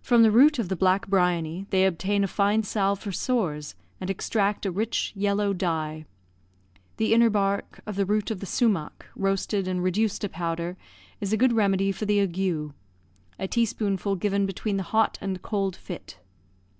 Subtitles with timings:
[0.00, 4.08] From the root of the black briony they obtain a fine salve for sores, and
[4.08, 6.04] extract a rich yellow dye.
[6.98, 10.76] The inner bark of the root of the sumach, roasted, and reduced to powder,
[11.20, 12.72] is a good remedy for the ague;
[13.40, 16.20] a teaspoonful given between the hot and cold fit.